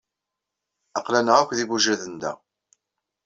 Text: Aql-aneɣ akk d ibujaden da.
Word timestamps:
Aql-aneɣ 0.97 1.37
akk 1.39 1.51
d 1.57 1.59
ibujaden 1.63 2.15
da. 2.21 2.33